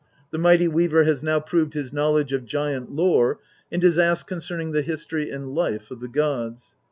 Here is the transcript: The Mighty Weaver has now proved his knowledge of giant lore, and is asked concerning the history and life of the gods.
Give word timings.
The 0.31 0.39
Mighty 0.39 0.67
Weaver 0.67 1.03
has 1.03 1.21
now 1.21 1.39
proved 1.39 1.75
his 1.75 1.93
knowledge 1.93 2.33
of 2.33 2.43
giant 2.47 2.91
lore, 2.91 3.39
and 3.71 3.83
is 3.83 3.99
asked 3.99 4.25
concerning 4.25 4.71
the 4.71 4.81
history 4.81 5.29
and 5.29 5.53
life 5.53 5.91
of 5.91 5.99
the 5.99 6.07
gods. 6.07 6.75